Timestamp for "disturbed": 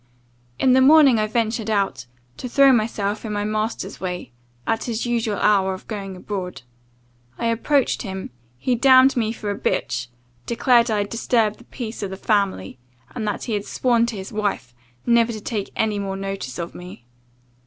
11.09-11.59